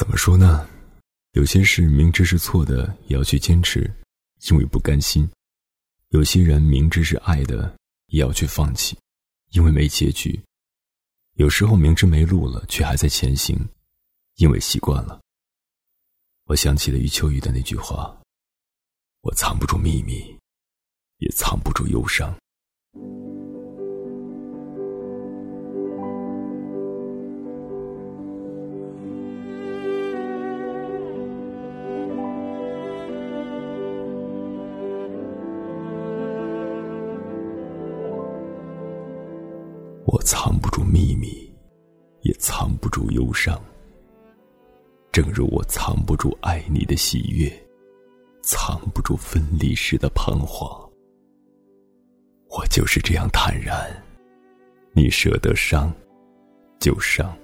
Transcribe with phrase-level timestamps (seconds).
[0.00, 0.66] 怎么说呢？
[1.32, 3.80] 有些事明知是错的，也要去坚持，
[4.50, 5.28] 因为不甘心；
[6.08, 8.96] 有些人明知是爱的，也要去放弃，
[9.50, 10.40] 因为没结局；
[11.34, 13.54] 有时候明知没路了，却还在前行，
[14.36, 15.20] 因为习惯了。
[16.44, 18.18] 我想起了余秋雨的那句话
[19.20, 20.34] ：“我藏不住秘密，
[21.18, 22.34] 也藏不住忧伤。”
[40.32, 41.52] 藏不住秘密，
[42.20, 43.60] 也藏不住忧伤。
[45.10, 47.50] 正如我藏不住爱你的喜悦，
[48.40, 50.70] 藏不住分离时的彷徨。
[52.48, 53.90] 我就是这样坦然，
[54.92, 55.92] 你舍得伤，
[56.78, 57.36] 就伤。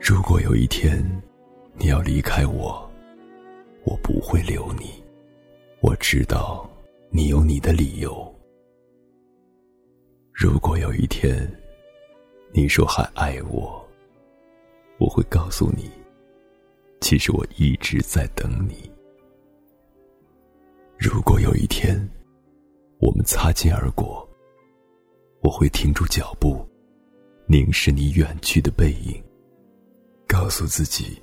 [0.00, 1.00] 如果有一天
[1.74, 2.90] 你要离开我，
[3.84, 4.90] 我不会留你，
[5.80, 6.68] 我知道
[7.10, 8.34] 你有你的理由。
[10.32, 11.48] 如果有一天
[12.52, 13.86] 你说还爱我，
[14.98, 15.90] 我会告诉你，
[17.00, 18.90] 其实我一直在等你。
[20.98, 21.96] 如果有一天
[22.98, 24.26] 我们擦肩而过，
[25.42, 26.66] 我会停住脚步，
[27.46, 29.22] 凝视你远去的背影，
[30.26, 31.22] 告诉自己，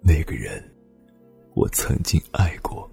[0.00, 0.62] 那个人。
[1.54, 2.90] 我曾经爱过。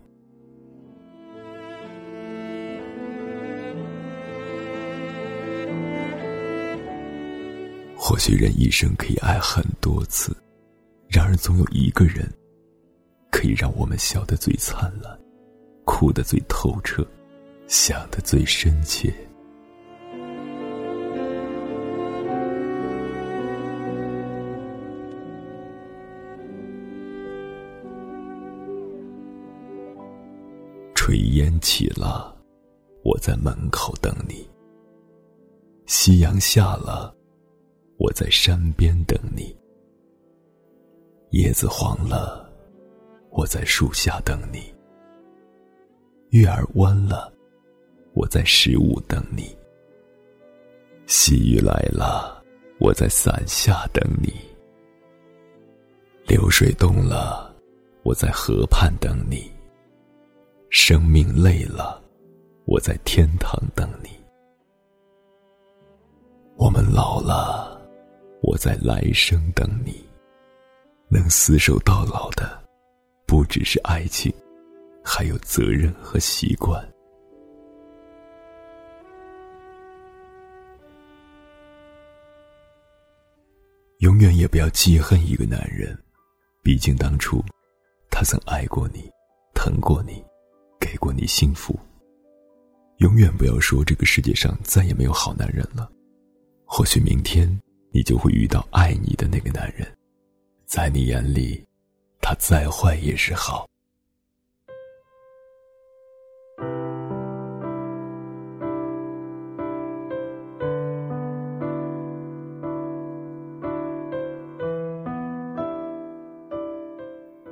[7.96, 10.36] 或许人一生可以爱很多次，
[11.08, 12.28] 然而总有一个人，
[13.32, 15.18] 可以让我们笑得最灿烂，
[15.86, 17.08] 哭得最透彻，
[17.68, 19.14] 想得最深切。
[31.04, 32.32] 炊烟起了，
[33.04, 34.48] 我在门口等你。
[35.88, 37.12] 夕阳下了，
[37.98, 39.58] 我在山边等你。
[41.32, 42.48] 叶子黄了，
[43.32, 44.72] 我在树下等你。
[46.30, 47.34] 月儿弯了，
[48.14, 49.58] 我在十五等你。
[51.08, 52.44] 细雨来了，
[52.80, 54.32] 我在伞下等你。
[56.28, 57.52] 流水动了，
[58.04, 59.52] 我在河畔等你。
[60.72, 62.02] 生命累了，
[62.64, 64.10] 我在天堂等你；
[66.56, 67.78] 我们老了，
[68.42, 70.02] 我在来生等你。
[71.10, 72.64] 能厮守到老的，
[73.28, 74.34] 不只是爱情，
[75.04, 76.82] 还有责任和习惯。
[83.98, 86.02] 永远也不要记恨一个男人，
[86.64, 87.44] 毕竟当初
[88.10, 89.12] 他曾爱过你，
[89.54, 90.24] 疼过你。
[90.92, 91.80] 给过你幸福，
[92.98, 95.90] 永远不要说这个世界上再也没有好男人了。
[96.66, 97.48] 或许明天
[97.92, 99.88] 你就会遇到爱你的那个男人，
[100.66, 101.66] 在你眼里，
[102.20, 103.66] 他再坏也是好。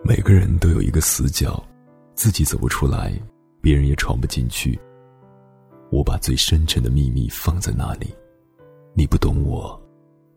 [0.03, 1.65] 每个人都有一个死角。
[2.19, 3.13] 自己走不出来，
[3.61, 4.77] 别人也闯不进去。
[5.89, 8.13] 我把最深沉的秘密放在那里，
[8.93, 9.81] 你不懂我，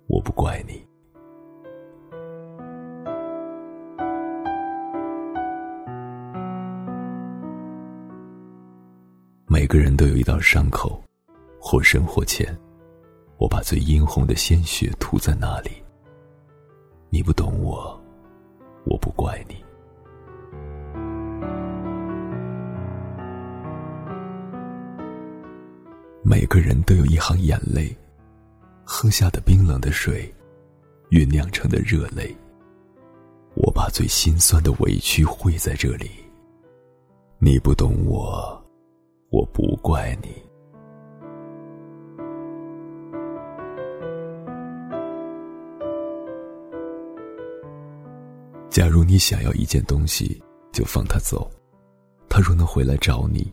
[0.07, 0.81] 我不怪你。
[9.49, 11.03] 每个人都有一道伤口，
[11.59, 12.57] 或深或浅，
[13.39, 15.73] 我把最殷红的鲜血涂在那里。
[17.11, 18.01] 你不懂我，
[18.85, 19.57] 我不怪你。
[26.25, 27.95] 每个人都有一行眼泪，
[28.85, 30.33] 喝下的冰冷的水，
[31.11, 32.35] 酝酿成的热泪。
[33.55, 36.09] 我把最心酸的委屈汇在这里。
[37.39, 38.65] 你不懂我，
[39.31, 40.29] 我不怪你。
[48.71, 50.41] 假如你想要一件东西，
[50.73, 51.51] 就放它走，
[52.29, 53.53] 它若能回来找你，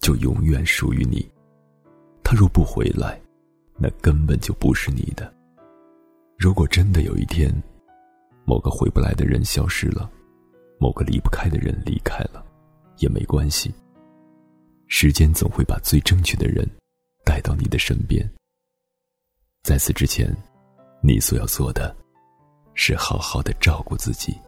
[0.00, 1.26] 就永远属于你。
[2.30, 3.18] 他若不回来，
[3.78, 5.32] 那根本就不是你的。
[6.36, 7.50] 如果真的有一天，
[8.44, 10.10] 某个回不来的人消失了，
[10.78, 12.44] 某个离不开的人离开了，
[12.98, 13.72] 也没关系。
[14.88, 16.68] 时间总会把最正确的人
[17.24, 18.30] 带到你的身边。
[19.62, 20.30] 在此之前，
[21.02, 21.96] 你所要做的，
[22.74, 24.38] 是好好的照顾自己。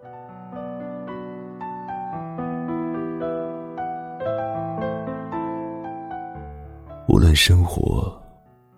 [7.20, 8.10] 论生活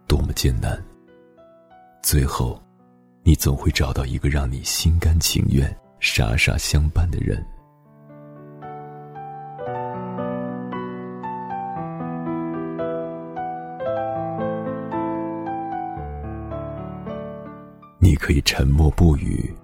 [0.08, 0.76] 多么艰难，
[2.02, 2.60] 最后，
[3.22, 7.40] 你总会找到一个让你心甘情愿、傻傻相伴的人。
[18.00, 19.54] 你可以沉默不语，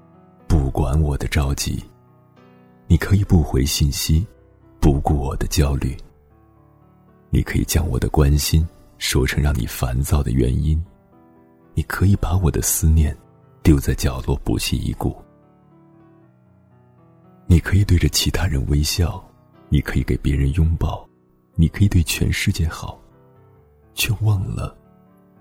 [0.46, 1.82] 不管我的着急；
[2.86, 4.24] 你可以不回信息，
[4.78, 5.96] 不顾我的焦虑。
[7.30, 8.66] 你可以将我的关心
[8.96, 10.82] 说成让你烦躁的原因，
[11.74, 13.16] 你可以把我的思念
[13.62, 15.14] 丢在角落不屑一顾。
[17.46, 19.22] 你可以对着其他人微笑，
[19.68, 21.08] 你可以给别人拥抱，
[21.54, 23.00] 你可以对全世界好，
[23.94, 24.76] 却忘了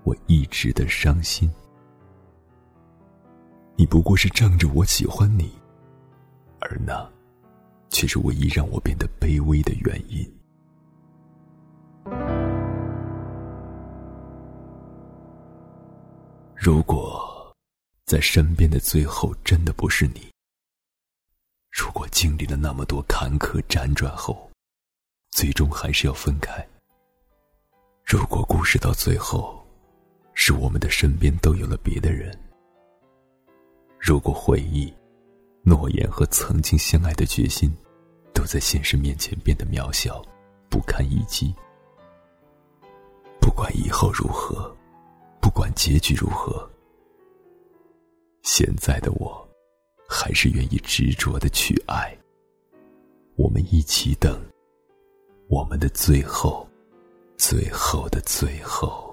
[0.04, 1.50] 我一直的伤心。
[3.76, 5.52] 你不过是仗着我喜欢你，
[6.60, 7.08] 而那
[7.90, 10.26] 却是唯一让我变得卑微的原因。
[16.60, 17.54] 如果
[18.04, 20.28] 在身边的最后真的不是你，
[21.70, 24.50] 如果经历了那么多坎坷辗转后，
[25.30, 26.66] 最终还是要分开，
[28.04, 29.64] 如果故事到最后
[30.34, 32.36] 是我们的身边都有了别的人，
[33.96, 34.92] 如果回忆、
[35.62, 37.72] 诺言和曾经相爱的决心
[38.34, 40.20] 都在现实面前变得渺小、
[40.68, 41.54] 不堪一击，
[43.40, 44.74] 不管以后如何。
[45.48, 46.70] 不管结局如何，
[48.42, 49.48] 现在的我，
[50.06, 52.14] 还是愿意执着的去爱。
[53.34, 54.38] 我们一起等，
[55.48, 56.68] 我们的最后，
[57.38, 59.07] 最后的最后。